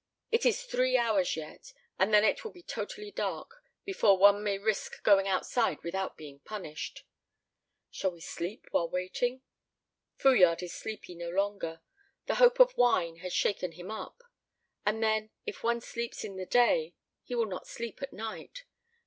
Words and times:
It 0.31 0.47
is 0.47 0.63
three 0.63 0.97
hours 0.97 1.35
yet, 1.35 1.73
and 1.99 2.11
then 2.11 2.23
it 2.23 2.43
will 2.43 2.49
be 2.49 2.63
totally 2.63 3.11
dark, 3.11 3.63
before 3.85 4.17
one 4.17 4.43
may 4.43 4.57
risk 4.57 5.03
going 5.03 5.27
outside 5.27 5.83
without 5.83 6.17
being 6.17 6.39
punished. 6.39 7.03
Shall 7.91 8.09
we 8.09 8.19
sleep 8.19 8.65
while 8.71 8.89
waiting? 8.89 9.43
Fouillade 10.17 10.63
is 10.63 10.73
sleepy 10.73 11.13
no 11.13 11.29
longer; 11.29 11.81
the 12.25 12.33
hope 12.41 12.59
of 12.59 12.75
wine 12.75 13.17
has 13.17 13.31
shaken 13.31 13.73
him 13.73 13.91
up. 13.91 14.23
And 14.87 15.03
then, 15.03 15.29
if 15.45 15.61
one 15.61 15.81
sleeps 15.81 16.23
in 16.23 16.35
the 16.35 16.47
day, 16.47 16.95
he 17.21 17.35
will 17.35 17.45
not 17.45 17.67
sleep 17.67 18.01
at 18.01 18.11
night. 18.11 18.65